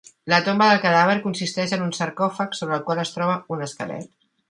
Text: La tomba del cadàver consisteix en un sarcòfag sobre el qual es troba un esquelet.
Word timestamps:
La 0.31 0.37
tomba 0.45 0.69
del 0.71 0.81
cadàver 0.85 1.17
consisteix 1.27 1.77
en 1.79 1.85
un 1.89 1.93
sarcòfag 1.99 2.61
sobre 2.63 2.79
el 2.81 2.85
qual 2.91 3.07
es 3.07 3.17
troba 3.19 3.41
un 3.57 3.67
esquelet. 3.71 4.15